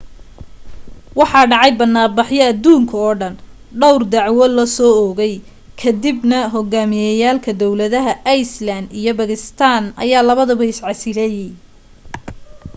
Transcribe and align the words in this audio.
waxaa 1.19 1.49
dhacay 1.51 1.71
banaan 1.79 2.11
baxyo 2.17 2.43
aduunka 2.51 2.95
oo 3.05 3.13
dhan 3.21 3.35
dhawr 3.81 4.01
dacwo 4.13 4.45
la 4.57 4.65
soo 4.77 4.93
oogay 5.03 5.33
ka 5.79 5.89
dib 6.01 6.17
na 6.31 6.39
hogaamiyeyaalka 6.53 7.51
dawladaha 7.61 8.13
iceland 8.39 8.87
iyo 8.99 9.11
bakistan 9.19 9.83
ayaa 10.03 10.25
labadaba 10.27 10.63
is 10.71 10.79
casilay 10.85 11.35